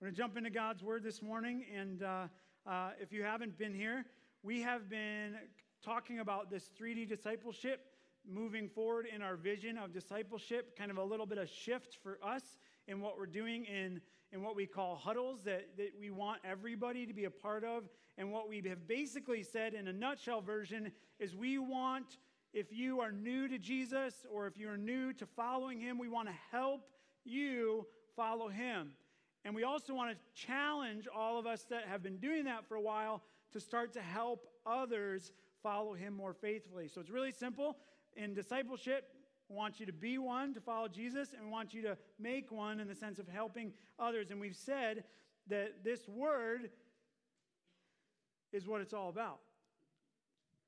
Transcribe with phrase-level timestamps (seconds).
[0.00, 1.62] We're going to jump into God's Word this morning.
[1.78, 2.28] And uh,
[2.66, 4.06] uh, if you haven't been here,
[4.42, 5.34] we have been
[5.84, 7.84] talking about this 3D discipleship,
[8.26, 12.18] moving forward in our vision of discipleship, kind of a little bit of shift for
[12.24, 12.42] us
[12.88, 14.00] in what we're doing in,
[14.32, 17.84] in what we call huddles that, that we want everybody to be a part of.
[18.16, 22.16] And what we have basically said in a nutshell version is we want,
[22.54, 26.28] if you are new to Jesus or if you're new to following him, we want
[26.28, 26.88] to help
[27.22, 27.86] you
[28.16, 28.92] follow him.
[29.44, 30.16] And we also want to
[30.46, 33.22] challenge all of us that have been doing that for a while
[33.52, 36.88] to start to help others follow him more faithfully.
[36.88, 37.76] So it's really simple.
[38.16, 39.08] In discipleship,
[39.48, 42.52] we want you to be one to follow Jesus, and we want you to make
[42.52, 44.30] one in the sense of helping others.
[44.30, 45.04] And we've said
[45.48, 46.70] that this word
[48.52, 49.40] is what it's all about.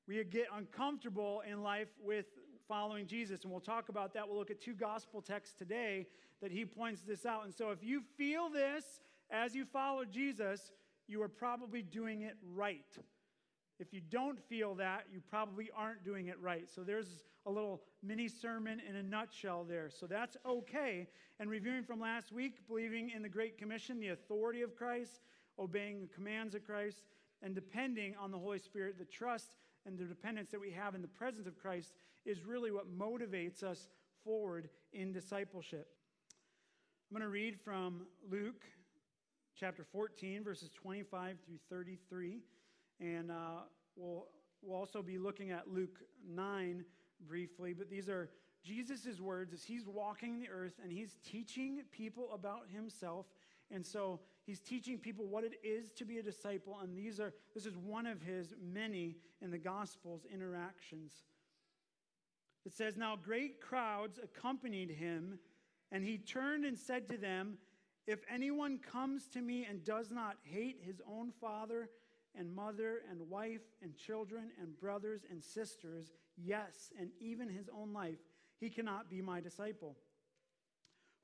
[0.09, 2.27] We get uncomfortable in life with
[2.67, 4.27] following Jesus, and we'll talk about that.
[4.27, 6.07] We'll look at two gospel texts today
[6.43, 7.45] that he points this out.
[7.45, 8.85] And so if you feel this
[9.31, 10.73] as you follow Jesus,
[11.09, 12.85] you are probably doing it right.
[13.79, 16.69] If you don't feel that, you probably aren't doing it right.
[16.73, 19.89] So there's a little mini sermon in a nutshell there.
[19.89, 21.09] So that's okay.
[21.41, 25.23] And reviewing from last week, believing in the Great Commission, the authority of Christ,
[25.59, 27.03] obeying the commands of Christ,
[27.43, 29.57] and depending on the Holy Spirit, the trust
[29.87, 33.63] and the dependence that we have in the presence of Christ is really what motivates
[33.63, 33.89] us
[34.25, 35.89] forward in discipleship.
[37.13, 38.65] I'm going to read from Luke
[39.55, 42.41] chapter 14, verses 25 through 33.
[43.01, 43.35] And uh,
[43.97, 44.29] we'll,
[44.63, 46.83] we'll also be looking at Luke 9
[47.29, 47.75] briefly.
[47.75, 48.31] But these are
[48.65, 53.27] Jesus' words as he's walking the earth and he's teaching people about himself.
[53.71, 56.79] And so he's teaching people what it is to be a disciple.
[56.83, 61.13] And these are, this is one of his many in the Gospels interactions.
[62.65, 65.39] It says, Now great crowds accompanied him
[65.93, 67.59] and he turned and said to them,
[68.07, 71.91] If anyone comes to me and does not hate his own father
[72.35, 77.93] and mother and wife and children and brothers and sisters, yes, and even his own
[77.93, 78.19] life,
[78.59, 79.97] he cannot be my disciple.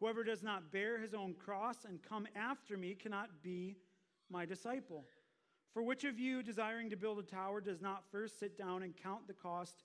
[0.01, 3.77] Whoever does not bear his own cross and come after me cannot be
[4.31, 5.07] my disciple.
[5.73, 8.97] For which of you, desiring to build a tower, does not first sit down and
[8.97, 9.85] count the cost,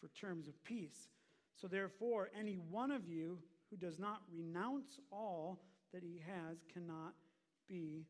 [0.00, 1.08] for terms of peace.
[1.54, 3.38] So therefore, any one of you
[3.70, 5.60] who does not renounce all
[5.92, 7.14] that he has cannot
[7.68, 8.06] be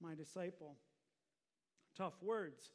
[0.00, 0.76] my disciple.
[1.96, 2.70] Tough words.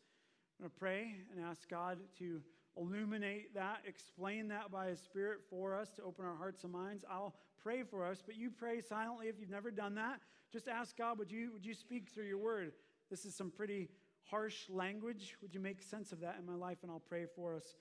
[0.60, 2.42] I'm going to pray and ask God to
[2.78, 7.04] illuminate that, explain that by His Spirit for us, to open our hearts and minds.
[7.10, 10.20] I'll pray for us, but you pray silently if you've never done that.
[10.52, 12.72] Just ask God, would you, would you speak through your word?
[13.10, 13.90] This is some pretty
[14.24, 15.36] harsh language.
[15.42, 16.78] Would you make sense of that in my life?
[16.82, 17.76] And I'll pray for us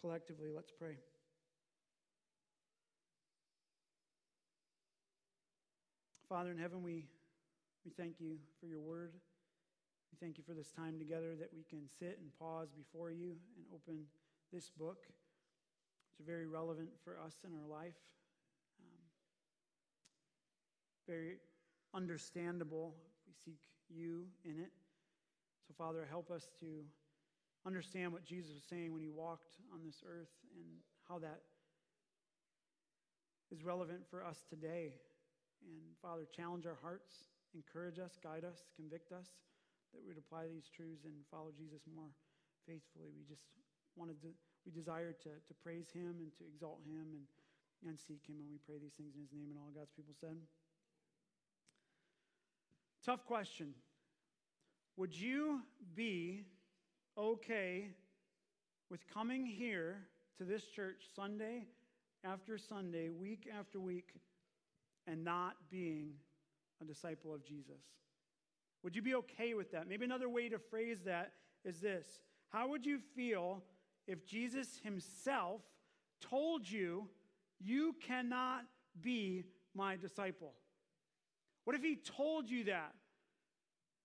[0.00, 0.50] collectively.
[0.54, 0.96] Let's pray.
[6.28, 7.06] Father in heaven, we,
[7.84, 9.12] we thank you for your word.
[10.12, 13.36] We thank you for this time together that we can sit and pause before you
[13.56, 14.04] and open
[14.52, 15.06] this book.
[16.18, 17.96] It's very relevant for us in our life.
[18.80, 18.98] Um,
[21.06, 21.36] very
[21.94, 22.94] understandable
[23.26, 24.72] we seek you in it.
[25.66, 26.84] So, Father, help us to
[27.66, 30.66] understand what Jesus was saying when he walked on this earth and
[31.08, 31.40] how that
[33.50, 34.92] is relevant for us today
[35.66, 37.24] and Father, challenge our hearts,
[37.54, 39.26] encourage us, guide us, convict us
[39.92, 42.12] that we'd apply these truths and follow Jesus more
[42.68, 43.08] faithfully.
[43.16, 43.48] We just
[43.96, 44.28] wanted to,
[44.66, 47.24] we desire to, to praise him and to exalt him and,
[47.88, 48.36] and seek him.
[48.38, 50.36] And we pray these things in his name and all God's people said.
[53.04, 53.72] Tough question.
[54.96, 55.62] Would you
[55.94, 56.44] be
[57.18, 57.88] okay
[58.90, 59.96] with coming here
[60.38, 61.66] to this church Sunday
[62.24, 64.14] after Sunday, week after week,
[65.06, 66.12] and not being
[66.80, 67.82] a disciple of Jesus?
[68.84, 69.88] Would you be okay with that?
[69.88, 71.32] Maybe another way to phrase that
[71.64, 72.06] is this
[72.50, 73.62] How would you feel
[74.06, 75.62] if Jesus himself
[76.20, 77.08] told you,
[77.60, 78.64] You cannot
[79.00, 79.44] be
[79.74, 80.52] my disciple?
[81.64, 82.94] What if he told you that?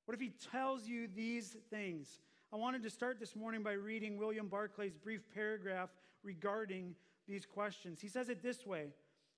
[0.06, 2.20] What if he tells you these things?
[2.54, 5.90] I wanted to start this morning by reading William Barclay's brief paragraph
[6.22, 6.94] regarding
[7.28, 8.00] these questions.
[8.00, 8.90] He says it this way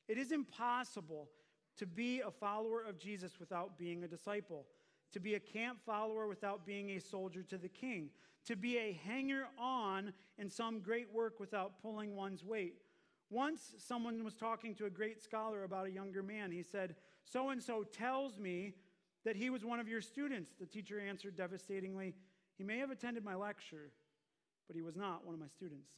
[0.09, 1.29] It is impossible
[1.77, 4.65] to be a follower of Jesus without being a disciple.
[5.13, 8.09] to be a camp follower without being a soldier to the king,
[8.43, 12.81] to be a hanger on in some great work without pulling one's weight.
[13.29, 16.51] Once someone was talking to a great scholar about a younger man.
[16.51, 18.73] He said, So and so tells me
[19.23, 20.51] that he was one of your students.
[20.59, 22.13] The teacher answered devastatingly,
[22.57, 23.91] He may have attended my lecture,
[24.67, 25.91] but he was not one of my students.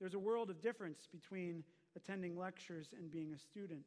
[0.00, 1.64] There's a world of difference between
[1.96, 3.82] attending lectures and being a student.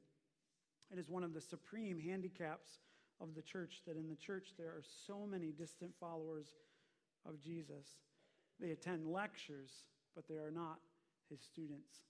[0.92, 2.80] It is one of the supreme handicaps
[3.22, 6.48] of the church that in the church there are so many distant followers
[7.28, 7.88] of Jesus.
[8.60, 9.72] They attend lectures,
[10.16, 10.80] but they are not
[11.30, 12.02] his students.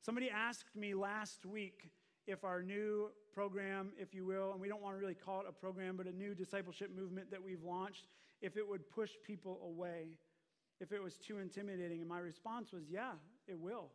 [0.00, 1.90] Somebody asked me last week
[2.26, 5.46] if our new program, if you will, and we don't want to really call it
[5.48, 8.06] a program, but a new discipleship movement that we've launched,
[8.42, 10.18] if it would push people away,
[10.80, 12.00] if it was too intimidating.
[12.00, 13.12] And my response was, yeah,
[13.46, 13.90] it will.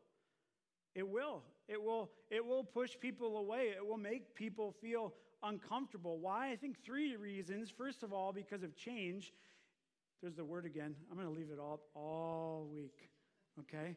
[0.95, 1.43] It will.
[1.67, 3.73] It will it will push people away.
[3.75, 5.13] It will make people feel
[5.43, 6.17] uncomfortable.
[6.17, 6.49] Why?
[6.51, 7.69] I think three reasons.
[7.69, 9.33] First of all, because of change.
[10.21, 10.95] There's the word again.
[11.11, 13.09] I'm going to leave it all all week.
[13.59, 13.95] Okay?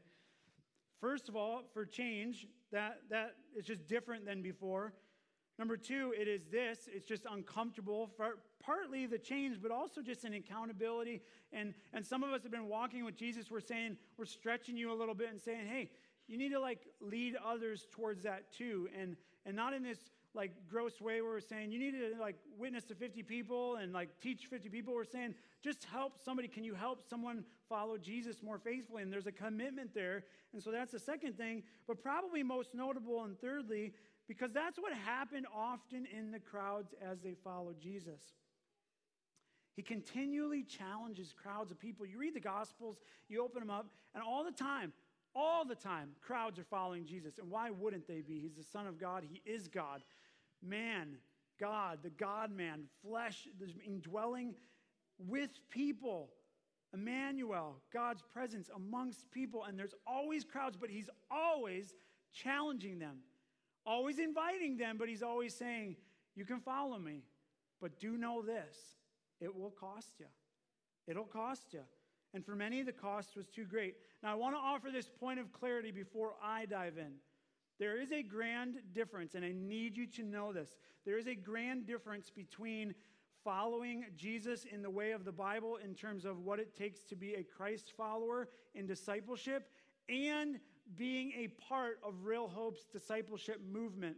[1.00, 4.92] First of all, for change, that that is just different than before.
[5.58, 10.24] Number two, it is this it's just uncomfortable for partly the change, but also just
[10.24, 11.22] an accountability.
[11.52, 13.50] And, and some of us have been walking with Jesus.
[13.50, 15.90] We're saying, we're stretching you a little bit and saying, hey,
[16.28, 18.88] you need to like lead others towards that too.
[18.98, 19.98] And, and not in this
[20.32, 23.92] like gross way where we're saying you need to like witness to 50 people and
[23.92, 24.94] like teach 50 people.
[24.94, 26.46] We're saying just help somebody.
[26.46, 29.02] Can you help someone follow Jesus more faithfully?
[29.02, 30.24] And there's a commitment there.
[30.52, 31.64] And so that's the second thing.
[31.88, 33.92] But probably most notable and thirdly,
[34.28, 38.20] because that's what happened often in the crowds as they followed Jesus.
[39.76, 42.04] He continually challenges crowds of people.
[42.06, 44.92] You read the Gospels, you open them up, and all the time,
[45.34, 47.38] all the time, crowds are following Jesus.
[47.38, 48.40] And why wouldn't they be?
[48.40, 50.02] He's the Son of God, He is God.
[50.62, 51.16] Man,
[51.58, 53.46] God, the God man, flesh,
[53.86, 54.54] indwelling
[55.18, 56.30] with people.
[56.92, 59.64] Emmanuel, God's presence amongst people.
[59.64, 61.94] And there's always crowds, but He's always
[62.32, 63.18] challenging them,
[63.86, 65.96] always inviting them, but He's always saying,
[66.34, 67.22] You can follow me,
[67.80, 68.76] but do know this
[69.40, 70.26] it will cost you.
[71.06, 71.82] It'll cost you.
[72.32, 73.96] And for many, the cost was too great.
[74.22, 77.12] Now, I want to offer this point of clarity before I dive in.
[77.78, 80.76] There is a grand difference, and I need you to know this.
[81.04, 82.94] There is a grand difference between
[83.42, 87.16] following Jesus in the way of the Bible in terms of what it takes to
[87.16, 89.70] be a Christ follower in discipleship
[90.08, 90.60] and
[90.96, 94.16] being a part of Real Hope's discipleship movement.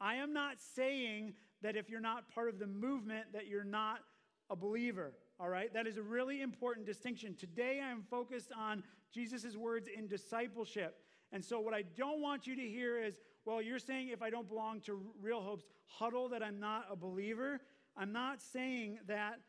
[0.00, 4.00] I am not saying that if you're not part of the movement that you're not
[4.50, 5.12] a believer.
[5.40, 5.72] All right?
[5.72, 7.34] That is a really important distinction.
[7.34, 8.82] Today I am focused on
[9.12, 10.96] Jesus' words in discipleship.
[11.32, 14.30] And so what I don't want you to hear is, well, you're saying if I
[14.30, 17.60] don't belong to Real Hope's huddle that I'm not a believer.
[17.96, 19.40] I'm not saying that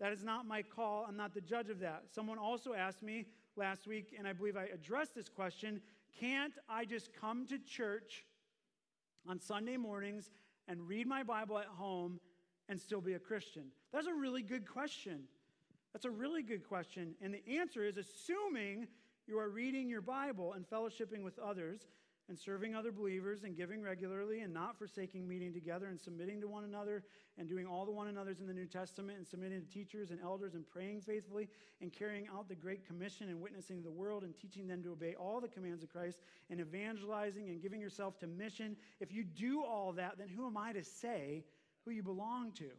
[0.00, 1.04] that is not my call.
[1.08, 2.04] I'm not the judge of that.
[2.12, 5.80] Someone also asked me last week, and I believe I addressed this question
[6.18, 8.24] can't I just come to church
[9.28, 10.30] on Sunday mornings
[10.68, 12.20] and read my Bible at home
[12.68, 13.64] and still be a Christian?
[13.92, 15.24] That's a really good question.
[15.92, 17.14] That's a really good question.
[17.22, 18.88] And the answer is assuming
[19.26, 21.86] you are reading your Bible and fellowshipping with others
[22.28, 26.48] and serving other believers and giving regularly and not forsaking meeting together and submitting to
[26.48, 27.02] one another
[27.36, 30.18] and doing all the one another's in the New Testament and submitting to teachers and
[30.22, 31.48] elders and praying faithfully
[31.82, 35.14] and carrying out the Great Commission and witnessing the world and teaching them to obey
[35.14, 36.18] all the commands of Christ
[36.48, 38.74] and evangelizing and giving yourself to mission.
[39.00, 41.44] If you do all that, then who am I to say
[41.84, 42.70] who you belong to?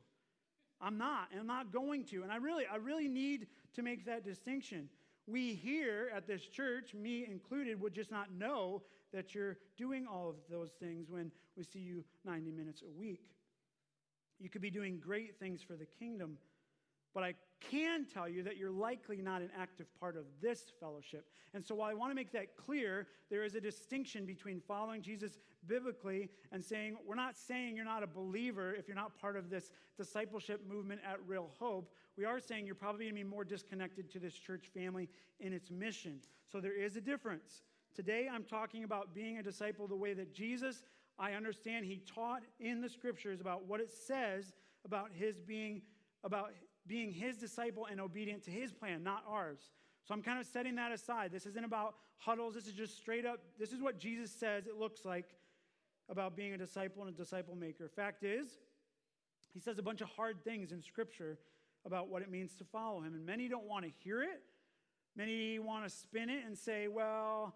[0.82, 2.24] I'm not, and I'm not going to.
[2.24, 4.90] And I really, I really need to make that distinction.
[5.28, 8.84] We here at this church, me included, would just not know
[9.14, 13.32] that you're doing all of those things when we see you 90 minutes a week.
[14.40, 16.38] You could be doing great things for the kingdom,
[17.16, 17.34] but I
[17.72, 21.26] can tell you that you're likely not an active part of this fellowship.
[21.54, 25.02] And so, while I want to make that clear, there is a distinction between following
[25.02, 29.38] Jesus biblically and saying, we're not saying you're not a believer if you're not part
[29.38, 31.90] of this discipleship movement at Real Hope.
[32.18, 35.54] We are saying you're probably going to be more disconnected to this church family in
[35.54, 36.20] its mission.
[36.52, 37.64] So, there is a difference.
[37.96, 40.84] Today, I'm talking about being a disciple the way that Jesus,
[41.18, 44.54] I understand, he taught in the scriptures about what it says
[44.84, 45.82] about his being,
[46.24, 46.52] about
[46.88, 49.60] being his disciple and obedient to his plan, not ours.
[50.04, 51.32] So I'm kind of setting that aside.
[51.32, 52.54] This isn't about huddles.
[52.54, 53.40] This is just straight up.
[53.60, 55.26] This is what Jesus says it looks like
[56.10, 57.90] about being a disciple and a disciple maker.
[57.90, 58.60] Fact is,
[59.54, 61.40] he says a bunch of hard things in Scripture
[61.86, 63.16] about what it means to follow him.
[63.16, 64.42] And many don't want to hear it.
[65.16, 67.56] Many want to spin it and say, well,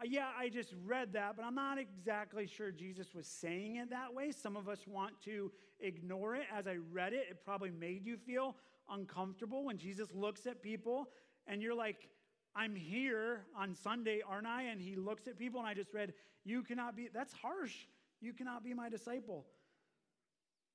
[0.00, 3.90] Uh, yeah, I just read that, but I'm not exactly sure Jesus was saying it
[3.90, 4.30] that way.
[4.30, 5.50] Some of us want to
[5.80, 6.44] ignore it.
[6.56, 8.54] As I read it, it probably made you feel
[8.88, 11.08] uncomfortable when Jesus looks at people
[11.48, 12.08] and you're like,
[12.54, 14.64] I'm here on Sunday, aren't I?
[14.64, 16.12] And he looks at people, and I just read,
[16.44, 17.86] You cannot be, that's harsh.
[18.20, 19.46] You cannot be my disciple.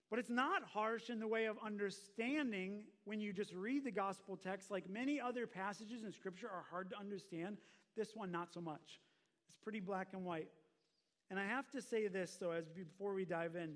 [0.10, 4.38] But it's not harsh in the way of understanding when you just read the gospel
[4.38, 4.70] text.
[4.70, 7.58] Like many other passages in Scripture are hard to understand,
[7.98, 9.00] this one, not so much.
[9.54, 10.50] It's pretty black and white.
[11.30, 13.76] And I have to say this, though, as before we dive in.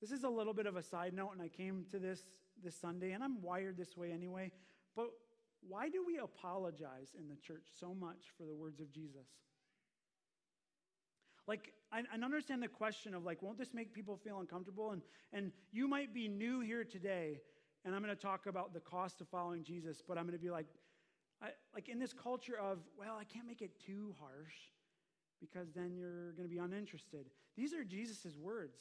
[0.00, 2.24] This is a little bit of a side note, and I came to this
[2.62, 4.50] this Sunday, and I'm wired this way anyway.
[4.96, 5.10] But
[5.66, 9.26] why do we apologize in the church so much for the words of Jesus?
[11.46, 14.90] Like, I, I understand the question of, like, won't this make people feel uncomfortable?
[14.90, 17.40] And, and you might be new here today,
[17.84, 20.42] and I'm going to talk about the cost of following Jesus, but I'm going to
[20.42, 20.66] be like,
[21.40, 24.54] I, like in this culture of, well, I can't make it too harsh
[25.40, 27.26] because then you're going to be uninterested.
[27.56, 28.78] These are Jesus' words.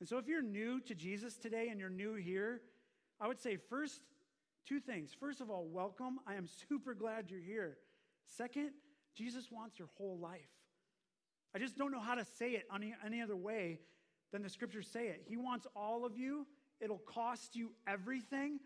[0.00, 2.60] And so if you're new to Jesus today and you're new here,
[3.20, 4.00] I would say first,
[4.66, 5.10] two things.
[5.18, 6.18] First of all, welcome.
[6.26, 7.78] I am super glad you're here.
[8.36, 8.70] Second,
[9.14, 10.40] Jesus wants your whole life.
[11.54, 13.78] I just don't know how to say it any, any other way
[14.32, 15.22] than the scriptures say it.
[15.26, 16.46] He wants all of you,
[16.80, 18.58] it'll cost you everything.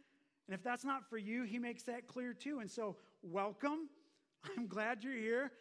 [0.49, 2.59] And if that's not for you, he makes that clear too.
[2.59, 3.89] And so, welcome.
[4.59, 5.53] I'm glad you're here.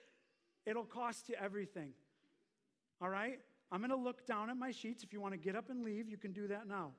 [0.69, 1.91] It'll cost you everything.
[3.01, 3.39] All right?
[3.71, 5.03] I'm going to look down at my sheets.
[5.03, 6.91] If you want to get up and leave, you can do that now.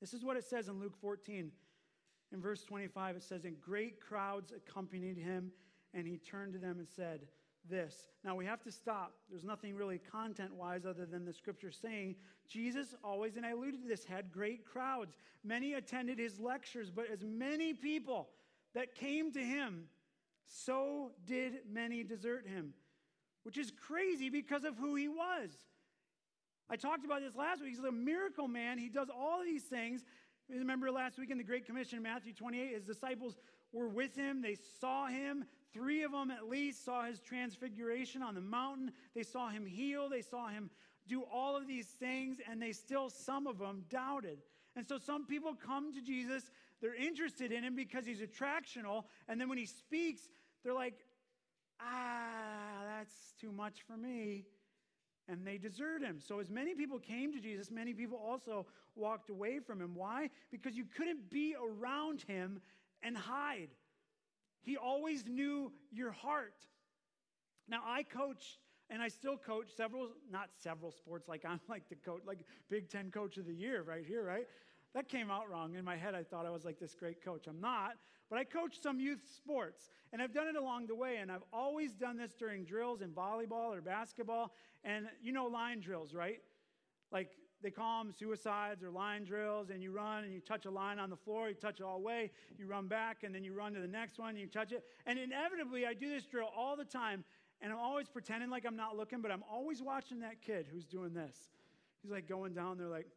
[0.00, 1.50] This is what it says in Luke 14.
[2.32, 5.52] In verse 25, it says, And great crowds accompanied him,
[5.92, 7.20] and he turned to them and said,
[7.68, 7.94] this.
[8.24, 9.14] Now we have to stop.
[9.30, 12.16] There's nothing really content wise other than the scripture saying
[12.48, 15.16] Jesus always, and I alluded to this, had great crowds.
[15.42, 18.28] Many attended his lectures, but as many people
[18.74, 19.84] that came to him,
[20.46, 22.74] so did many desert him,
[23.42, 25.50] which is crazy because of who he was.
[26.70, 27.70] I talked about this last week.
[27.70, 28.78] He's a miracle man.
[28.78, 30.04] He does all these things.
[30.48, 33.36] Remember last week in the Great Commission, Matthew 28, his disciples
[33.72, 34.42] were with him.
[34.42, 35.44] They saw him.
[35.72, 38.92] Three of them at least saw his transfiguration on the mountain.
[39.14, 40.08] They saw him heal.
[40.08, 40.70] They saw him
[41.06, 44.38] do all of these things, and they still, some of them, doubted.
[44.76, 46.50] And so some people come to Jesus,
[46.84, 50.28] they're interested in him because he's attractional, and then when he speaks,
[50.62, 50.98] they're like,
[51.80, 54.44] ah, that's too much for me.
[55.26, 56.20] And they desert him.
[56.20, 59.94] So, as many people came to Jesus, many people also walked away from him.
[59.94, 60.28] Why?
[60.50, 62.60] Because you couldn't be around him
[63.02, 63.70] and hide.
[64.60, 66.66] He always knew your heart.
[67.66, 68.58] Now, I coach
[68.90, 72.90] and I still coach several, not several sports, like I'm like the coach, like Big
[72.90, 74.46] Ten Coach of the Year right here, right?
[74.94, 75.74] That came out wrong.
[75.74, 77.46] In my head, I thought I was like this great coach.
[77.48, 77.96] I'm not,
[78.30, 81.42] but I coach some youth sports, and I've done it along the way, and I've
[81.52, 86.40] always done this during drills in volleyball or basketball, and you know line drills, right?
[87.10, 90.70] Like they call them suicides or line drills, and you run and you touch a
[90.70, 93.42] line on the floor, you touch it all the way, you run back, and then
[93.42, 94.84] you run to the next one, and you touch it.
[95.06, 97.24] And inevitably, I do this drill all the time,
[97.60, 100.84] and I'm always pretending like I'm not looking, but I'm always watching that kid who's
[100.84, 101.36] doing this.
[102.02, 103.08] He's like going down there, like,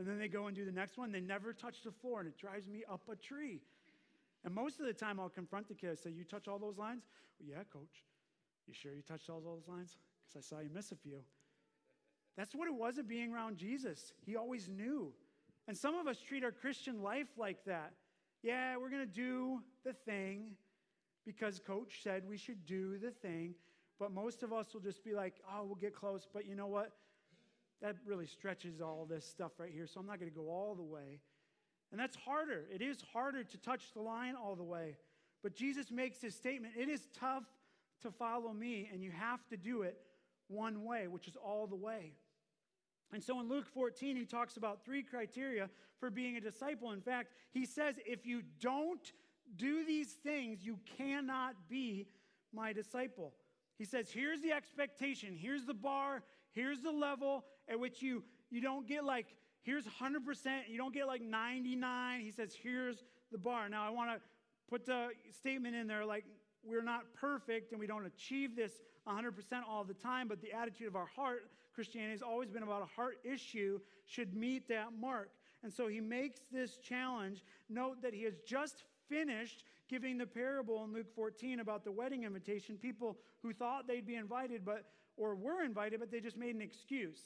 [0.00, 1.12] and then they go and do the next one.
[1.12, 3.60] They never touch the floor, and it drives me up a tree.
[4.46, 5.90] And most of the time, I'll confront the kid.
[5.90, 7.02] I say, You touch all those lines?
[7.38, 8.02] Well, yeah, coach.
[8.66, 9.98] You sure you touched all those lines?
[10.26, 11.18] because I saw you miss a few.
[12.34, 14.14] That's what it was of being around Jesus.
[14.24, 15.12] He always knew.
[15.68, 17.92] And some of us treat our Christian life like that.
[18.42, 20.52] Yeah, we're going to do the thing
[21.26, 23.54] because coach said we should do the thing.
[23.98, 26.26] But most of us will just be like, oh, we'll get close.
[26.32, 26.92] But you know what?
[27.82, 29.86] That really stretches all this stuff right here.
[29.86, 31.20] So I'm not going to go all the way.
[31.90, 32.66] And that's harder.
[32.72, 34.96] It is harder to touch the line all the way.
[35.42, 37.44] But Jesus makes this statement it is tough
[38.02, 39.98] to follow me, and you have to do it
[40.48, 42.12] one way, which is all the way.
[43.12, 45.68] And so in Luke 14, he talks about three criteria
[45.98, 46.92] for being a disciple.
[46.92, 49.12] In fact, he says, if you don't
[49.56, 52.06] do these things, you cannot be
[52.54, 53.32] my disciple.
[53.78, 56.22] He says, here's the expectation, here's the bar,
[56.52, 59.26] here's the level at which you, you don't get like,
[59.62, 60.18] here's 100%,
[60.68, 62.20] you don't get like 99.
[62.20, 63.68] He says, here's the bar.
[63.68, 64.20] Now, I want to
[64.68, 66.24] put the statement in there like,
[66.62, 68.72] we're not perfect and we don't achieve this
[69.08, 69.32] 100%
[69.68, 72.94] all the time, but the attitude of our heart, Christianity has always been about a
[72.94, 75.30] heart issue, should meet that mark.
[75.62, 77.44] And so he makes this challenge.
[77.68, 82.24] Note that he has just finished giving the parable in Luke 14 about the wedding
[82.24, 82.76] invitation.
[82.76, 84.84] People who thought they'd be invited, but
[85.16, 87.20] or were invited, but they just made an excuse.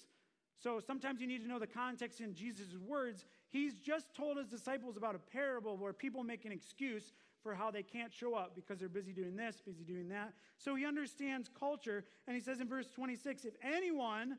[0.58, 3.26] So sometimes you need to know the context in Jesus' words.
[3.50, 7.70] He's just told his disciples about a parable where people make an excuse for how
[7.70, 10.32] they can't show up because they're busy doing this, busy doing that.
[10.56, 14.38] So he understands culture, and he says in verse 26 if anyone,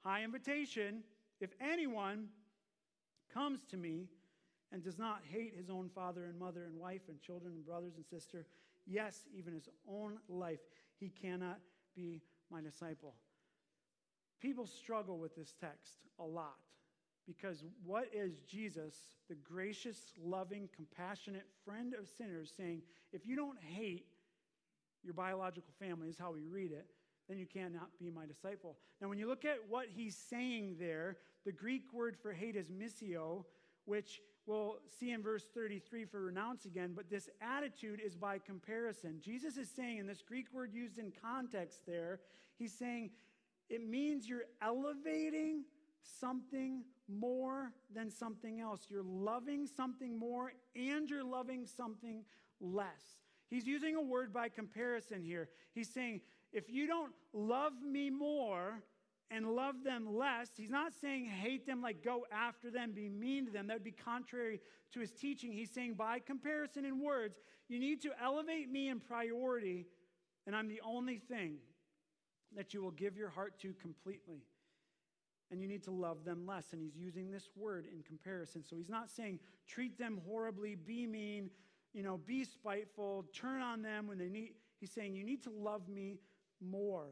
[0.00, 1.04] high invitation,
[1.40, 2.28] if anyone
[3.32, 4.08] comes to me
[4.72, 7.94] and does not hate his own father and mother and wife and children and brothers
[7.96, 8.46] and sister,
[8.86, 10.60] yes, even his own life,
[10.98, 11.58] he cannot
[11.94, 13.14] be my disciple.
[14.42, 16.58] People struggle with this text a lot
[17.28, 18.96] because what is Jesus,
[19.28, 22.82] the gracious, loving, compassionate friend of sinners, saying,
[23.12, 24.06] if you don't hate
[25.04, 26.86] your biological family, is how we read it,
[27.28, 28.76] then you cannot be my disciple.
[29.00, 32.66] Now, when you look at what he's saying there, the Greek word for hate is
[32.68, 33.44] miseo,
[33.84, 39.20] which we'll see in verse 33 for renounce again, but this attitude is by comparison.
[39.20, 42.18] Jesus is saying, in this Greek word used in context there,
[42.58, 43.10] he's saying
[43.68, 45.64] it means you're elevating
[46.02, 48.86] something more than something else.
[48.88, 52.24] You're loving something more and you're loving something
[52.60, 53.20] less.
[53.48, 55.48] He's using a word by comparison here.
[55.74, 56.20] He's saying,
[56.52, 58.82] if you don't love me more
[59.30, 63.46] and love them less, he's not saying hate them, like go after them, be mean
[63.46, 63.66] to them.
[63.66, 64.60] That would be contrary
[64.92, 65.52] to his teaching.
[65.52, 67.38] He's saying, by comparison in words,
[67.68, 69.86] you need to elevate me in priority,
[70.46, 71.56] and I'm the only thing
[72.56, 74.42] that you will give your heart to completely
[75.52, 76.72] and you need to love them less.
[76.72, 78.64] And he's using this word in comparison.
[78.64, 81.50] So he's not saying treat them horribly, be mean,
[81.92, 84.54] you know, be spiteful, turn on them when they need.
[84.80, 86.18] He's saying you need to love me
[86.60, 87.08] more.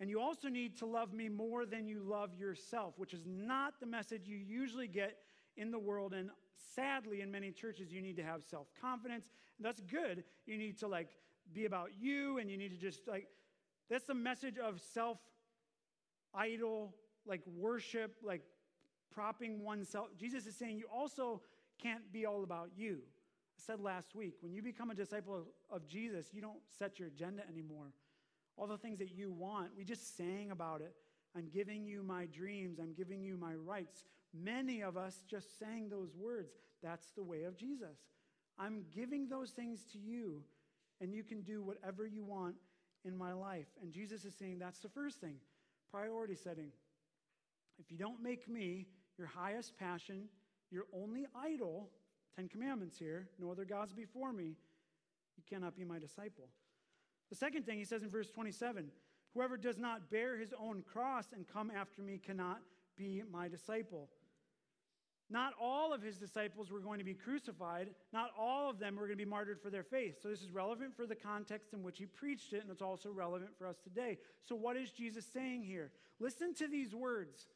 [0.00, 3.80] And you also need to love me more than you love yourself, which is not
[3.80, 5.16] the message you usually get
[5.56, 6.14] in the world.
[6.14, 6.30] And
[6.76, 9.32] sadly, in many churches, you need to have self confidence.
[9.58, 10.22] That's good.
[10.46, 11.08] You need to like
[11.52, 13.26] be about you, and you need to just like,
[13.90, 15.18] that's the message of self
[16.34, 16.94] idol
[17.26, 18.42] like worship, like
[19.12, 20.08] propping oneself.
[20.18, 21.42] Jesus is saying you also
[21.80, 22.98] can't be all about you.
[23.58, 27.08] I said last week, when you become a disciple of Jesus, you don't set your
[27.08, 27.92] agenda anymore.
[28.56, 30.94] All the things that you want, we just sang about it.
[31.36, 34.04] I'm giving you my dreams, I'm giving you my rights.
[34.34, 36.52] Many of us just sang those words.
[36.82, 37.98] That's the way of Jesus.
[38.58, 40.42] I'm giving those things to you,
[41.00, 42.56] and you can do whatever you want
[43.04, 43.68] in my life.
[43.82, 45.36] And Jesus is saying that's the first thing
[45.90, 46.70] priority setting.
[47.78, 50.28] If you don't make me your highest passion,
[50.70, 51.88] your only idol,
[52.36, 54.56] Ten Commandments here, no other gods before me,
[55.36, 56.48] you cannot be my disciple.
[57.30, 58.90] The second thing he says in verse 27
[59.34, 62.60] whoever does not bear his own cross and come after me cannot
[62.96, 64.08] be my disciple.
[65.30, 67.90] Not all of his disciples were going to be crucified.
[68.12, 70.16] Not all of them were going to be martyred for their faith.
[70.22, 73.10] So, this is relevant for the context in which he preached it, and it's also
[73.10, 74.18] relevant for us today.
[74.42, 75.90] So, what is Jesus saying here?
[76.18, 77.46] Listen to these words.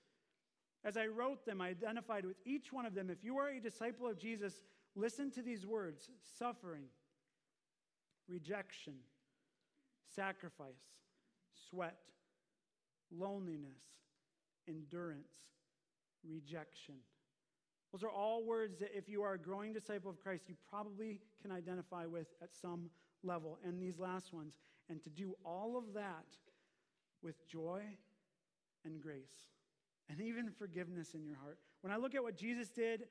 [0.85, 3.09] As I wrote them, I identified with each one of them.
[3.09, 4.63] If you are a disciple of Jesus,
[4.95, 6.85] listen to these words suffering,
[8.29, 8.95] rejection,
[10.15, 10.83] sacrifice,
[11.71, 11.97] sweat,
[13.17, 13.81] loneliness,
[14.69, 15.33] endurance,
[16.29, 16.97] rejection.
[17.93, 21.21] Those are all words that, if you are a growing disciple of Christ, you probably
[21.43, 22.91] can identify with at some
[23.23, 23.59] level.
[23.65, 24.57] And these last ones.
[24.89, 26.27] And to do all of that
[27.23, 27.83] with joy
[28.85, 29.51] and grace
[30.09, 31.59] and even forgiveness in your heart.
[31.83, 33.05] When I look at what Jesus did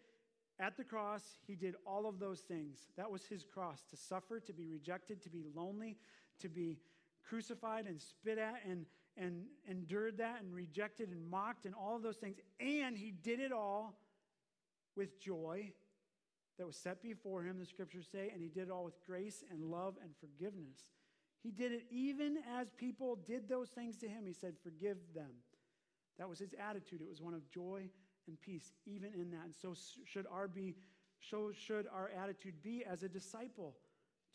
[0.60, 2.88] at the cross, he did all of those things.
[2.98, 5.98] That was his cross to suffer, to be rejected, to be lonely,
[6.40, 6.80] to be
[7.28, 8.86] crucified and spit at and,
[9.18, 12.38] and endured that and rejected and mocked and all of those things.
[12.60, 13.98] And he did it all
[14.96, 15.72] with joy
[16.58, 19.44] that was set before him, the scriptures say, and he did it all with grace
[19.50, 20.80] and love and forgiveness.
[21.42, 24.26] He did it even as people did those things to him.
[24.26, 25.32] He said, Forgive them.
[26.20, 27.02] That was his attitude.
[27.02, 27.90] It was one of joy
[28.28, 29.46] and peace, even in that.
[29.46, 29.74] And so
[30.06, 30.76] should our be,
[31.20, 33.76] so should our attitude be as a disciple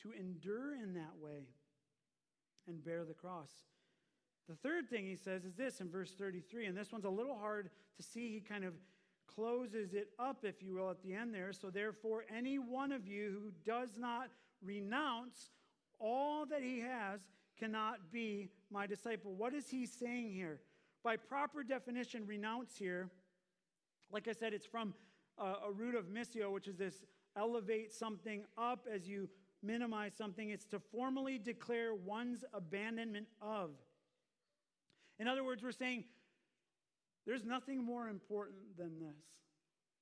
[0.03, 1.47] to endure in that way
[2.67, 3.51] and bear the cross.
[4.49, 7.39] The third thing he says is this in verse 33, and this one's a little
[7.39, 8.33] hard to see.
[8.33, 8.75] He kind of
[9.37, 11.53] closes it up, if you will, at the end there.
[11.53, 14.31] So, therefore, any one of you who does not
[14.65, 15.51] renounce
[15.99, 17.21] all that he has
[17.59, 19.35] cannot be my disciple.
[19.35, 20.61] What is he saying here?
[21.05, 23.11] By proper definition, renounce here,
[24.11, 24.95] like I said, it's from
[25.39, 27.05] uh, a root of miseo, which is this
[27.37, 29.29] elevate something up as you
[29.63, 30.51] minimize something.
[30.51, 33.71] It's to formally declare one's abandonment of.
[35.19, 36.05] In other words, we're saying
[37.27, 39.25] there's nothing more important than this.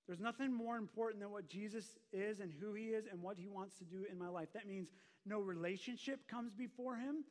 [0.07, 3.49] There's nothing more important than what Jesus is and who he is and what he
[3.49, 4.49] wants to do in my life.
[4.53, 4.89] That means
[5.25, 7.25] no relationship comes before him,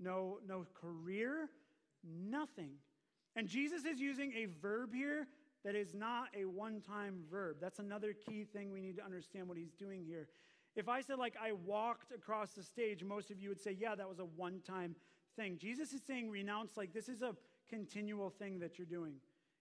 [0.00, 1.48] no, no career,
[2.04, 2.72] nothing.
[3.36, 5.28] And Jesus is using a verb here
[5.64, 7.58] that is not a one time verb.
[7.60, 10.26] That's another key thing we need to understand what he's doing here.
[10.74, 13.94] If I said, like, I walked across the stage, most of you would say, yeah,
[13.94, 14.96] that was a one time
[15.36, 15.58] thing.
[15.58, 17.36] Jesus is saying, renounce, like, this is a
[17.70, 19.14] continual thing that you're doing.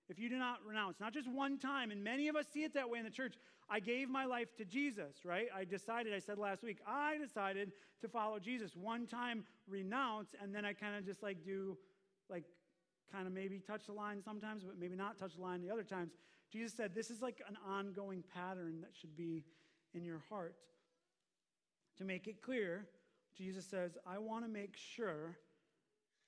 [0.10, 2.74] If you do not renounce, not just one time, and many of us see it
[2.74, 3.36] that way in the church.
[3.70, 5.48] I gave my life to Jesus, right?
[5.56, 8.76] I decided, I said last week, I decided to follow Jesus.
[8.76, 11.78] One time renounce, and then I kind of just like do,
[12.30, 12.46] like,
[13.12, 15.84] kind of maybe touch the line sometimes, but maybe not touch the line the other
[15.84, 16.12] times.
[16.52, 19.44] Jesus said this is like an ongoing pattern that should be
[19.94, 20.56] in your heart.
[21.98, 22.88] To make it clear,
[23.38, 25.38] Jesus says, I want to make sure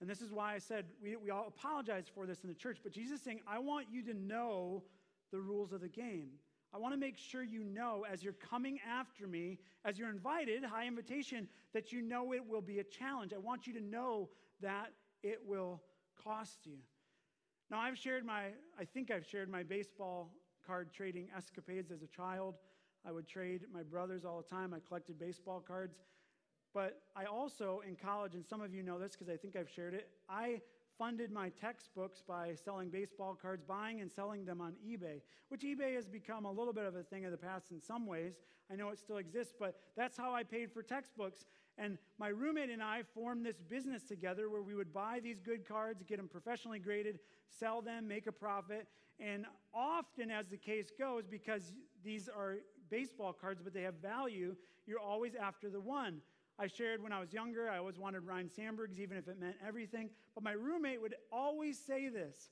[0.01, 2.79] and this is why I said we, we all apologize for this in the church,
[2.83, 4.83] but Jesus is saying, I want you to know
[5.31, 6.31] the rules of the game.
[6.73, 10.63] I want to make sure you know as you're coming after me, as you're invited,
[10.63, 13.33] high invitation, that you know it will be a challenge.
[13.33, 14.29] I want you to know
[14.61, 15.81] that it will
[16.23, 16.77] cost you.
[17.69, 18.47] Now, I've shared my,
[18.79, 20.31] I think I've shared my baseball
[20.65, 22.55] card trading escapades as a child.
[23.05, 24.73] I would trade my brothers all the time.
[24.73, 25.95] I collected baseball cards.
[26.73, 29.69] But I also, in college, and some of you know this because I think I've
[29.69, 30.61] shared it, I
[30.97, 35.95] funded my textbooks by selling baseball cards, buying and selling them on eBay, which eBay
[35.95, 38.33] has become a little bit of a thing of the past in some ways.
[38.71, 41.45] I know it still exists, but that's how I paid for textbooks.
[41.77, 45.67] And my roommate and I formed this business together where we would buy these good
[45.67, 48.87] cards, get them professionally graded, sell them, make a profit.
[49.19, 52.57] And often, as the case goes, because these are
[52.89, 54.55] baseball cards, but they have value,
[54.85, 56.21] you're always after the one.
[56.61, 59.55] I shared when I was younger, I always wanted Ryne Sandberg's, even if it meant
[59.67, 60.11] everything.
[60.35, 62.51] But my roommate would always say this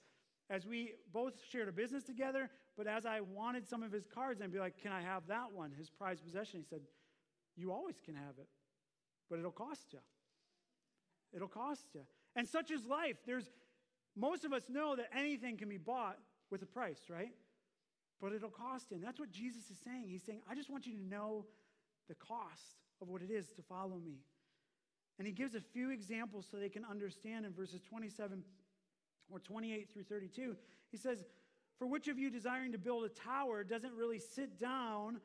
[0.50, 2.50] as we both shared a business together.
[2.76, 5.52] But as I wanted some of his cards, I'd be like, Can I have that
[5.54, 5.72] one?
[5.78, 6.60] His prized possession.
[6.60, 6.82] He said,
[7.56, 8.48] You always can have it,
[9.30, 10.00] but it'll cost you.
[11.32, 12.02] It'll cost you.
[12.36, 13.18] And such is life.
[13.28, 13.52] There's
[14.16, 16.18] most of us know that anything can be bought
[16.50, 17.36] with a price, right?
[18.20, 18.98] But it'll cost you.
[18.98, 20.08] And that's what Jesus is saying.
[20.08, 21.46] He's saying, I just want you to know
[22.08, 24.20] the cost of what it is to follow me.
[25.18, 28.44] And he gives a few examples so they can understand in verses 27
[29.30, 30.56] or 28 through 32.
[30.92, 31.26] He says,
[31.78, 35.20] For which of you desiring to build a tower doesn't really sit down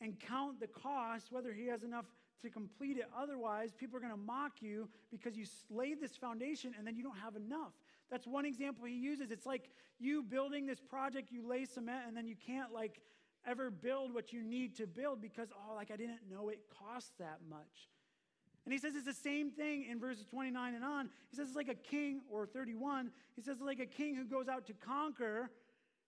[0.00, 2.06] and count the cost, whether he has enough
[2.42, 3.08] to complete it?
[3.16, 7.02] Otherwise, people are going to mock you because you laid this foundation and then you
[7.02, 7.72] don't have enough.
[8.10, 9.30] That's one example he uses.
[9.30, 13.00] It's like you building this project, you lay cement, and then you can't, like,
[13.46, 17.12] ever build what you need to build because, oh, like I didn't know it costs
[17.18, 17.88] that much.
[18.64, 21.08] And he says it's the same thing in verses 29 and on.
[21.30, 23.12] He says it's like a king, or 31.
[23.36, 25.50] He says it's like a king who goes out to conquer,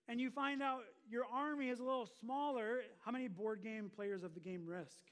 [0.09, 2.81] and you find out your army is a little smaller.
[3.05, 5.05] How many board game players of the game Risk?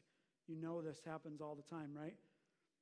[0.49, 2.17] You know this happens all the time, right?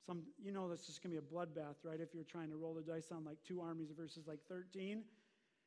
[0.07, 2.01] Some, you know this is going to be a bloodbath, right?
[2.01, 5.03] If you're trying to roll the dice on like two armies versus like 13.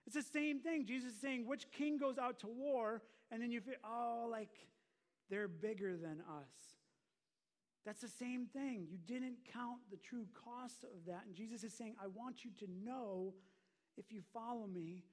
[0.05, 0.85] It's the same thing.
[0.85, 4.49] Jesus is saying, which king goes out to war, and then you feel, oh, like
[5.29, 6.75] they're bigger than us.
[7.85, 8.87] That's the same thing.
[8.89, 11.23] You didn't count the true cost of that.
[11.25, 13.33] And Jesus is saying, I want you to know
[13.97, 15.03] if you follow me,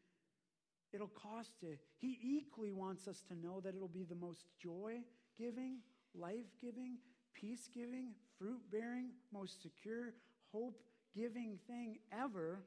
[0.92, 1.76] it'll cost you.
[1.98, 5.02] He equally wants us to know that it'll be the most joy
[5.38, 5.78] giving,
[6.14, 6.98] life giving,
[7.32, 10.14] peace giving, fruit bearing, most secure,
[10.52, 10.82] hope
[11.14, 12.64] giving thing ever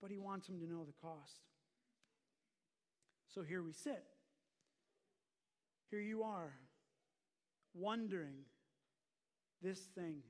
[0.00, 1.40] but he wants them to know the cost.
[3.28, 4.04] So here we sit.
[5.90, 6.52] Here you are,
[7.74, 8.44] wondering
[9.62, 10.22] this thing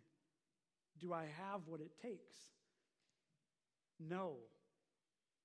[1.01, 2.37] do I have what it takes?
[4.01, 4.37] No,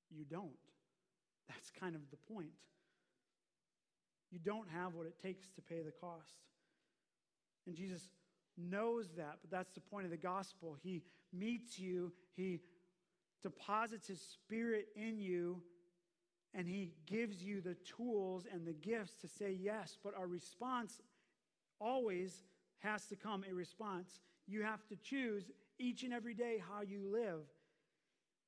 [0.10, 0.50] you don't.
[1.50, 2.52] That's kind of the point.
[4.32, 6.36] You don't have what it takes to pay the cost.
[7.68, 8.08] And Jesus
[8.58, 10.78] knows that, but that's the point of the gospel.
[10.82, 12.62] He meets you, He
[13.44, 15.62] deposits his spirit in you
[16.54, 19.98] and he gives you the tools and the gifts to say yes.
[20.04, 21.00] But our response
[21.80, 22.44] always
[22.80, 24.20] has to come a response.
[24.48, 27.42] You have to choose each and every day how you live.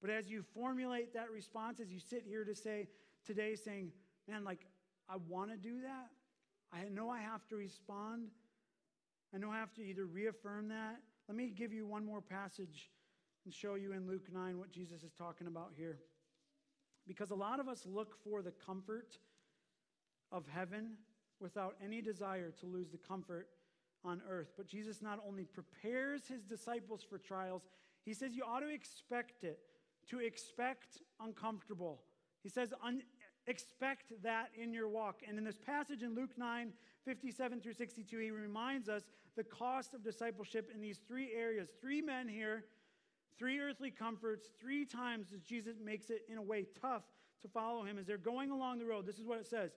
[0.01, 2.89] But as you formulate that response, as you sit here to say
[3.25, 3.91] today, saying,
[4.27, 4.67] man, like,
[5.09, 6.09] I want to do that.
[6.73, 8.27] I know I have to respond.
[9.33, 10.97] I know I have to either reaffirm that.
[11.29, 12.91] Let me give you one more passage
[13.45, 15.99] and show you in Luke 9 what Jesus is talking about here.
[17.07, 19.17] Because a lot of us look for the comfort
[20.31, 20.93] of heaven
[21.39, 23.47] without any desire to lose the comfort
[24.05, 24.53] on earth.
[24.57, 27.63] But Jesus not only prepares his disciples for trials,
[28.05, 29.59] he says you ought to expect it,
[30.09, 32.01] to expect uncomfortable.
[32.41, 33.03] He says, un-
[33.47, 35.21] expect that in your walk.
[35.27, 36.73] And in this passage in Luke 9,
[37.05, 39.03] 57 through 62, he reminds us
[39.35, 41.69] the cost of discipleship in these three areas.
[41.81, 42.65] Three men here
[43.37, 47.03] Three earthly comforts, three times as Jesus makes it in a way tough
[47.41, 49.05] to follow him as they're going along the road.
[49.05, 49.71] This is what it says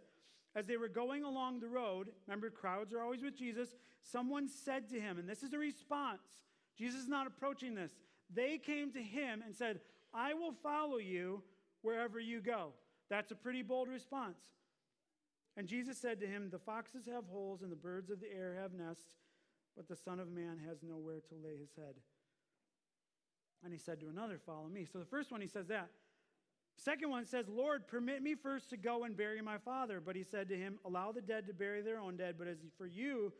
[0.55, 4.89] As they were going along the road, remember, crowds are always with Jesus, someone said
[4.91, 6.21] to him, and this is a response.
[6.77, 7.93] Jesus is not approaching this.
[8.33, 9.81] They came to him and said,
[10.13, 11.43] I will follow you
[11.83, 12.73] wherever you go.
[13.09, 14.39] That's a pretty bold response.
[15.57, 18.59] And Jesus said to him, The foxes have holes and the birds of the air
[18.61, 19.15] have nests,
[19.77, 21.95] but the Son of Man has nowhere to lay his head.
[23.65, 24.87] And he said to another, Follow me.
[24.91, 25.89] So the first one, he says that.
[26.77, 30.01] Second one says, Lord, permit me first to go and bury my father.
[30.05, 32.59] But he said to him, Allow the dead to bury their own dead, but as
[32.77, 33.33] for you,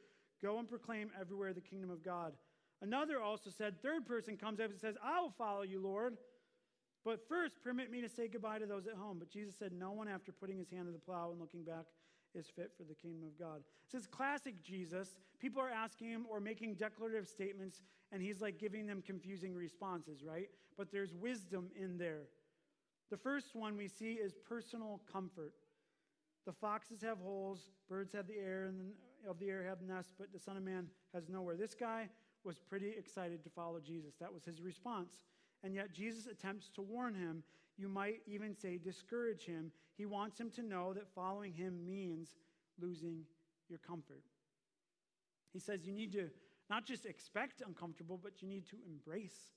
[0.43, 2.33] go and proclaim everywhere the kingdom of God.
[2.83, 6.17] Another also said, Third person comes up and says, I will follow you, Lord.
[7.05, 9.19] But first, permit me to say goodbye to those at home.
[9.19, 11.85] But Jesus said, No one, after putting his hand to the plow and looking back,
[12.37, 13.63] is fit for the kingdom of God.
[13.91, 15.17] This is classic Jesus.
[15.41, 20.23] People are asking him or making declarative statements, and he's like giving them confusing responses,
[20.23, 20.49] right?
[20.77, 22.25] But there's wisdom in there.
[23.11, 25.53] The first one we see is personal comfort.
[26.45, 28.93] The foxes have holes, birds have the air, and
[29.29, 31.57] of the air have nests, but the Son of Man has nowhere.
[31.57, 32.09] This guy
[32.45, 34.15] was pretty excited to follow Jesus.
[34.21, 35.25] That was his response.
[35.65, 37.43] And yet Jesus attempts to warn him.
[37.77, 39.73] You might even say discourage him.
[39.97, 42.29] He wants him to know that following him means
[42.81, 43.25] losing
[43.69, 44.23] your comfort.
[45.53, 46.29] He says you need to
[46.69, 49.53] not just expect uncomfortable, but you need to embrace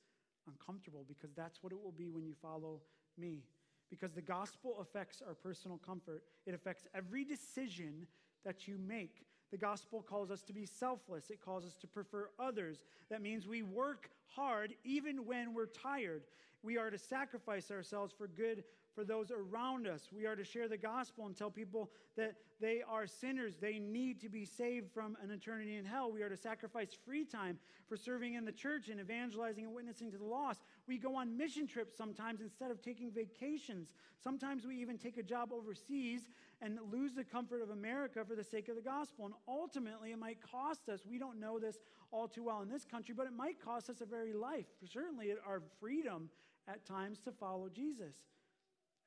[0.47, 2.81] uncomfortable because that's what it will be when you follow
[3.17, 3.43] me.
[3.89, 8.07] Because the gospel affects our personal comfort, it affects every decision
[8.45, 9.25] that you make.
[9.51, 11.31] The gospel calls us to be selfless.
[11.31, 12.83] It calls us to prefer others.
[13.09, 16.21] That means we work hard even when we're tired.
[16.61, 18.63] We are to sacrifice ourselves for good
[18.99, 20.09] for those around us.
[20.11, 23.53] We are to share the gospel and tell people that they are sinners.
[23.61, 26.11] They need to be saved from an eternity in hell.
[26.11, 27.57] We are to sacrifice free time
[27.87, 30.63] for serving in the church and evangelizing and witnessing to the lost.
[30.85, 33.87] We go on mission trips sometimes instead of taking vacations.
[34.21, 36.27] Sometimes we even take a job overseas
[36.61, 39.27] and lose the comfort of America for the sake of the gospel.
[39.27, 41.05] And ultimately, it might cost us.
[41.09, 41.77] We don't know this
[42.11, 45.31] all too well in this country, but it might cost us a very life, certainly
[45.47, 46.29] our freedom
[46.67, 48.15] at times to follow Jesus.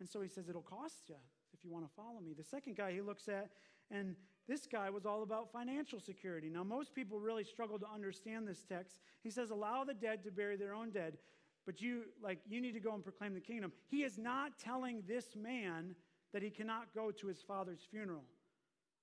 [0.02, 1.14] And so he says, It'll cost you
[1.54, 2.32] if you want to follow me.
[2.36, 3.50] The second guy he looks at,
[3.88, 4.16] and
[4.48, 6.50] this guy was all about financial security.
[6.50, 8.98] Now, most people really struggle to understand this text.
[9.22, 11.18] He says, Allow the dead to bury their own dead,
[11.64, 13.70] but you, like, you need to go and proclaim the kingdom.
[13.86, 15.94] He is not telling this man
[16.32, 18.24] that he cannot go to his father's funeral.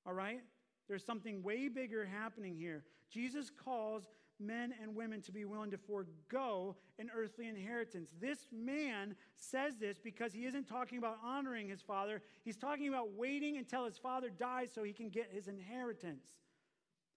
[0.06, 0.42] All right?
[0.90, 2.84] There's something way bigger happening here.
[3.10, 4.04] Jesus calls
[4.40, 8.10] men and women to be willing to forego an earthly inheritance.
[8.20, 13.12] This man says this because he isn't talking about honoring his father, he's talking about
[13.14, 16.26] waiting until his father dies so he can get his inheritance.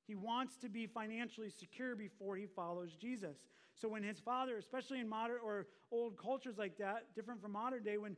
[0.07, 3.37] He wants to be financially secure before he follows Jesus.
[3.75, 7.83] So when his father, especially in modern or old cultures like that, different from modern
[7.83, 8.17] day, when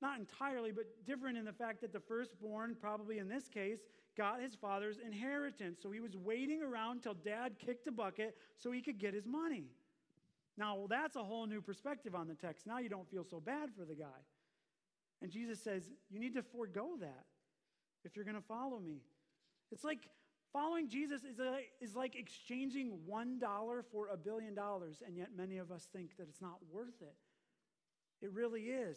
[0.00, 3.78] not entirely, but different in the fact that the firstborn, probably in this case,
[4.16, 5.78] got his father's inheritance.
[5.82, 9.26] So he was waiting around till dad kicked a bucket so he could get his
[9.26, 9.66] money.
[10.56, 12.66] Now, that's a whole new perspective on the text.
[12.66, 14.20] Now you don't feel so bad for the guy.
[15.22, 17.24] And Jesus says, You need to forego that
[18.04, 19.02] if you're going to follow me.
[19.70, 20.08] It's like
[20.52, 25.58] following Jesus is, a, is like exchanging $1 for a billion dollars, and yet many
[25.58, 27.14] of us think that it's not worth it.
[28.20, 28.96] It really is.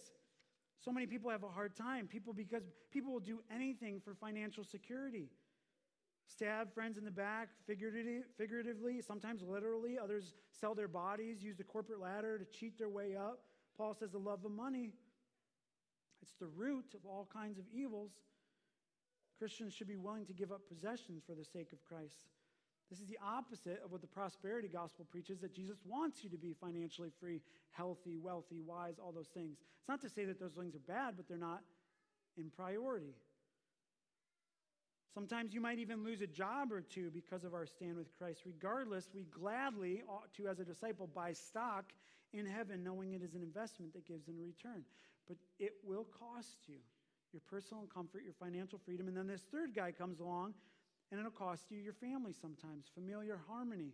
[0.83, 2.07] So many people have a hard time.
[2.07, 5.29] People, because people will do anything for financial security.
[6.27, 9.99] Stab friends in the back, figuratively, figuratively, sometimes literally.
[10.01, 13.41] Others sell their bodies, use the corporate ladder to cheat their way up.
[13.77, 14.91] Paul says the love of money,
[16.21, 18.11] it's the root of all kinds of evils.
[19.37, 22.29] Christians should be willing to give up possessions for the sake of Christ.
[22.91, 26.37] This is the opposite of what the prosperity gospel preaches that Jesus wants you to
[26.37, 27.39] be financially free,
[27.71, 29.55] healthy, wealthy, wise, all those things.
[29.79, 31.61] It's not to say that those things are bad, but they're not
[32.37, 33.15] in priority.
[35.13, 38.41] Sometimes you might even lose a job or two because of our stand with Christ.
[38.45, 41.93] Regardless, we gladly ought to, as a disciple, buy stock
[42.33, 44.83] in heaven, knowing it is an investment that gives in return.
[45.29, 46.75] But it will cost you
[47.31, 49.07] your personal comfort, your financial freedom.
[49.07, 50.53] And then this third guy comes along
[51.11, 53.93] and it'll cost you your family sometimes, familiar harmony.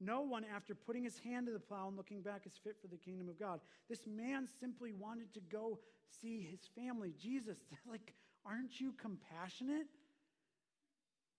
[0.00, 2.88] No one, after putting his hand to the plow and looking back, is fit for
[2.88, 3.60] the kingdom of God.
[3.88, 5.78] This man simply wanted to go
[6.20, 7.14] see his family.
[7.20, 7.58] Jesus,
[7.90, 9.86] like, aren't you compassionate?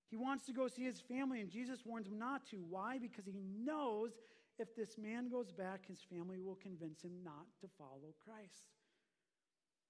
[0.10, 2.58] He wants to go see his family, and Jesus warns him not to.
[2.70, 2.98] Why?
[2.98, 4.12] Because he knows
[4.58, 8.64] if this man goes back, his family will convince him not to follow Christ.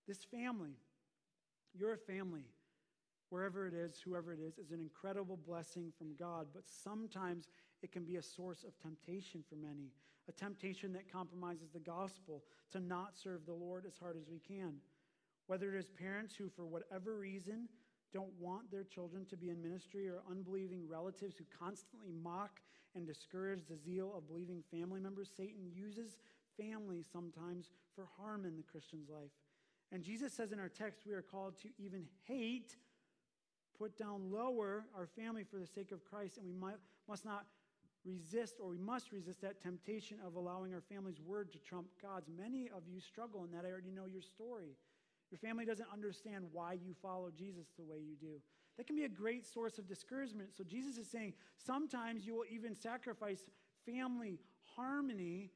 [0.08, 0.78] This family,
[1.74, 2.46] you're a family
[3.30, 7.50] wherever it is, whoever it is, is an incredible blessing from God, but sometimes
[7.82, 9.92] it can be a source of temptation for many,
[10.28, 14.40] a temptation that compromises the gospel to not serve the Lord as hard as we
[14.40, 14.76] can.
[15.48, 17.68] Whether it is parents who, for whatever reason,
[18.14, 22.62] don't want their children to be in ministry or unbelieving relatives who constantly mock
[22.96, 25.30] and discourage the zeal of believing family members.
[25.36, 26.18] Satan uses
[26.58, 29.32] family sometimes for harm in the Christian's life.
[29.92, 32.76] And Jesus says in our text, we are called to even hate,
[33.78, 37.46] put down lower our family for the sake of Christ, and we might, must not
[38.06, 42.30] resist or we must resist that temptation of allowing our family's word to trump God's.
[42.30, 43.66] Many of you struggle in that.
[43.66, 44.76] I already know your story.
[45.32, 48.40] Your family doesn't understand why you follow Jesus the way you do.
[48.78, 50.50] That can be a great source of discouragement.
[50.56, 53.44] So Jesus is saying sometimes you will even sacrifice
[53.86, 54.40] family
[54.76, 55.52] harmony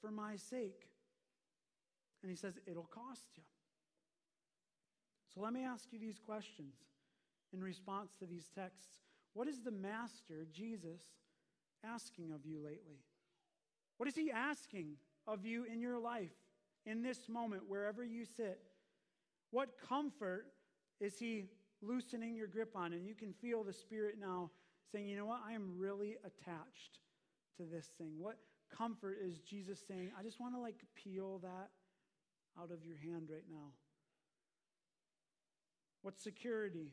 [0.00, 0.88] for my sake.
[2.22, 3.42] And he says it'll cost you.
[5.34, 6.74] So let me ask you these questions
[7.56, 8.98] in response to these texts.
[9.32, 11.00] What is the Master, Jesus,
[11.84, 13.00] asking of you lately?
[13.96, 16.34] What is he asking of you in your life,
[16.84, 18.60] in this moment, wherever you sit?
[19.50, 20.46] What comfort
[21.00, 21.46] is he
[21.80, 22.92] loosening your grip on?
[22.92, 24.50] And you can feel the Spirit now
[24.92, 25.40] saying, you know what?
[25.46, 26.98] I am really attached
[27.56, 28.12] to this thing.
[28.18, 28.36] What
[28.76, 30.10] comfort is Jesus saying?
[30.18, 31.70] I just want to like peel that
[32.60, 33.72] out of your hand right now.
[36.02, 36.92] What security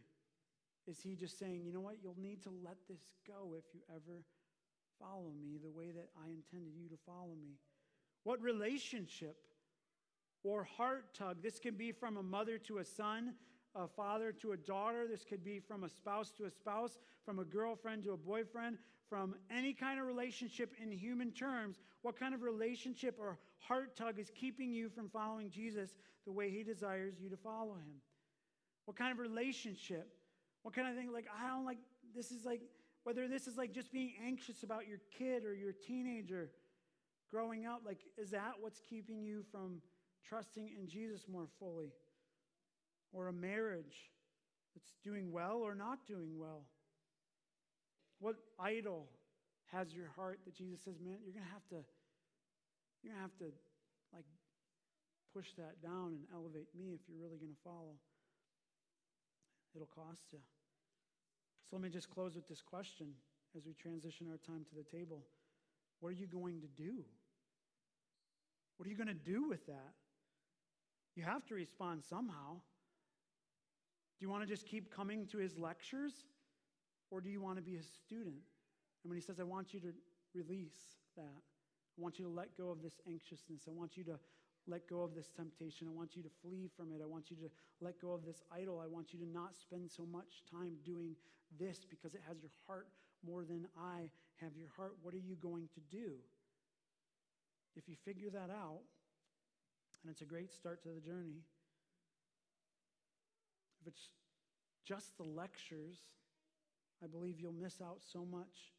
[0.88, 1.98] is he just saying, you know what?
[2.02, 4.24] You'll need to let this go if you ever
[5.00, 7.58] follow me the way that I intended you to follow me.
[8.24, 9.38] What relationship
[10.44, 11.42] or heart tug.
[11.42, 13.34] This can be from a mother to a son,
[13.76, 15.08] a father to a daughter.
[15.10, 18.78] This could be from a spouse to a spouse, from a girlfriend to a boyfriend,
[19.10, 21.80] from any kind of relationship in human terms.
[22.02, 26.50] What kind of relationship or heart tug is keeping you from following Jesus the way
[26.50, 28.02] he desires you to follow him?
[28.86, 30.14] What kind of relationship?
[30.64, 31.12] What kind of thing?
[31.12, 31.78] Like, I don't like,
[32.16, 32.62] this is like,
[33.04, 36.50] whether this is like just being anxious about your kid or your teenager
[37.30, 39.82] growing up, like, is that what's keeping you from
[40.28, 41.92] trusting in Jesus more fully,
[43.12, 44.12] or a marriage
[44.74, 46.64] that's doing well or not doing well?
[48.20, 49.10] What idol
[49.72, 51.84] has your heart that Jesus says, man, you're going to have to,
[53.02, 53.52] you're going to have to,
[54.14, 54.26] like,
[55.34, 57.98] push that down and elevate me if you're really going to follow?
[59.76, 60.40] It'll cost you.
[61.74, 63.08] So let me just close with this question
[63.58, 65.24] as we transition our time to the table.
[66.02, 67.04] What are you going to do?
[68.78, 69.94] What are you going to do with that?
[71.16, 72.62] You have to respond somehow.
[74.20, 76.14] Do you want to just keep coming to his lectures?
[77.10, 78.36] Or do you want to be a student?
[79.04, 79.94] And when he says, I want you to
[80.36, 80.78] release
[81.18, 84.20] that, I want you to let go of this anxiousness, I want you to
[84.68, 87.38] let go of this temptation, I want you to flee from it, I want you
[87.38, 87.50] to
[87.82, 91.16] let go of this idol, I want you to not spend so much time doing
[91.60, 92.88] this because it has your heart
[93.26, 94.10] more than I
[94.42, 94.96] have your heart.
[95.02, 96.14] What are you going to do?
[97.76, 98.82] If you figure that out,
[100.04, 101.42] and it's a great start to the journey.
[103.82, 104.10] If it's
[104.86, 105.98] just the lectures,
[107.04, 108.74] I believe you'll miss out so much,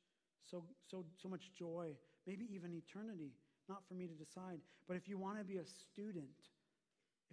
[0.48, 3.32] so, so, so much joy, maybe even eternity.
[3.68, 4.60] Not for me to decide.
[4.86, 6.52] But if you want to be a student,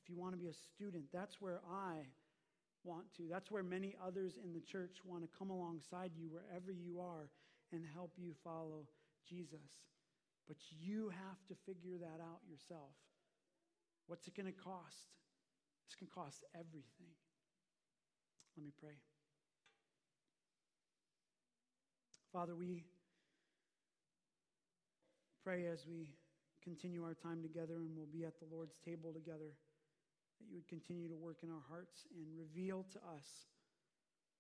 [0.02, 2.06] if you want to be a student, that's where I
[2.84, 3.24] want to.
[3.30, 7.30] That's where many others in the church want to come alongside you wherever you are
[7.72, 8.88] and help you follow
[9.28, 9.84] Jesus.
[10.48, 12.92] But you have to figure that out yourself.
[14.08, 15.12] What's it going to cost?
[16.00, 17.14] Going to cost everything.
[18.58, 18.98] Let me pray.
[22.34, 22.86] Father, we
[25.44, 26.16] pray as we
[26.64, 29.54] continue our time together and we'll be at the Lord's table together
[30.42, 33.46] that you would continue to work in our hearts and reveal to us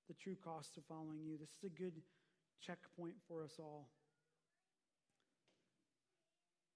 [0.07, 1.37] the true cost of following you.
[1.37, 2.01] This is a good
[2.59, 3.89] checkpoint for us all.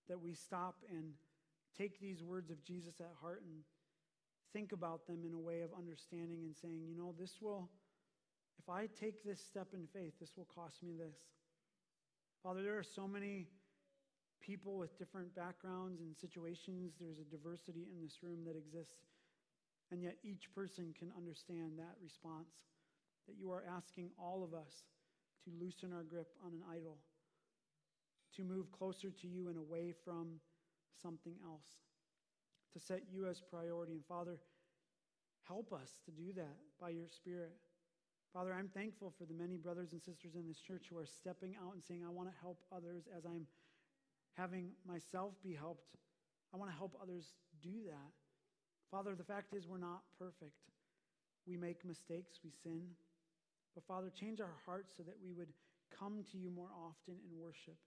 [0.08, 1.14] That we stop and
[1.78, 3.64] take these words of Jesus at heart and
[4.54, 7.70] think about them in a way of understanding and saying, you know, this will,
[8.60, 11.18] if I take this step in faith, this will cost me this.
[12.44, 13.48] Father, there are so many
[14.40, 16.94] people with different backgrounds and situations.
[17.02, 19.15] There's a diversity in this room that exists.
[19.92, 22.50] And yet each person can understand that response
[23.28, 24.84] that you are asking all of us
[25.44, 26.98] to loosen our grip on an idol,
[28.36, 30.40] to move closer to you and away from
[31.02, 31.68] something else,
[32.74, 33.94] to set you as priority.
[33.94, 34.38] And Father,
[35.48, 37.54] help us to do that by your Spirit.
[38.34, 41.56] Father, I'm thankful for the many brothers and sisters in this church who are stepping
[41.64, 43.48] out and saying, I want to help others as I'm
[44.34, 45.96] having myself be helped.
[46.54, 48.12] I want to help others do that.
[48.92, 50.56] Father, the fact is, we're not perfect.
[51.48, 52.82] We make mistakes, we sin.
[53.74, 55.50] But Father, change our hearts so that we would
[55.92, 57.78] come to you more often in worship.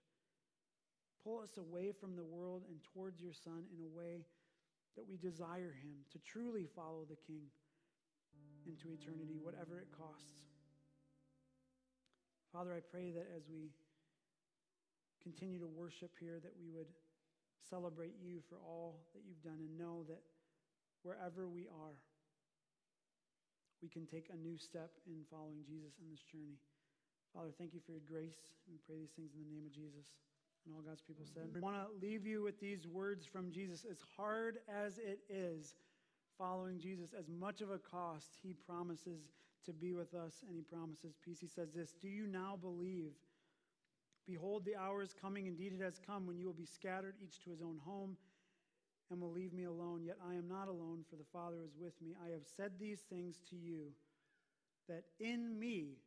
[1.23, 4.25] Pull us away from the world and towards your Son in a way
[4.95, 7.47] that we desire him, to truly follow the King.
[8.67, 10.45] into eternity, whatever it costs.
[12.53, 13.69] Father, I pray that as we
[15.21, 16.89] continue to worship here, that we would
[17.69, 20.21] celebrate you for all that you've done and know that
[21.03, 21.95] wherever we are,
[23.81, 26.59] we can take a new step in following Jesus in this journey.
[27.33, 28.51] Father, thank you for your grace.
[28.67, 30.19] We pray these things in the name of Jesus.
[30.65, 31.47] And all God's people said.
[31.55, 33.85] I want to leave you with these words from Jesus.
[33.89, 35.75] As hard as it is
[36.37, 39.31] following Jesus, as much of a cost, he promises
[39.65, 41.39] to be with us and he promises peace.
[41.39, 43.13] He says this Do you now believe?
[44.27, 47.39] Behold, the hour is coming, indeed it has come, when you will be scattered, each
[47.43, 48.15] to his own home,
[49.11, 50.03] and will leave me alone.
[50.03, 52.13] Yet I am not alone, for the Father is with me.
[52.23, 53.91] I have said these things to you,
[54.87, 55.97] that in me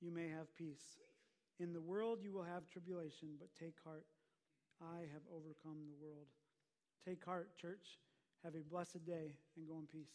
[0.00, 0.98] you may have peace.
[1.60, 4.06] In the world you will have tribulation, but take heart.
[4.80, 6.26] I have overcome the world.
[7.04, 7.98] Take heart, church.
[8.44, 10.14] Have a blessed day and go in peace.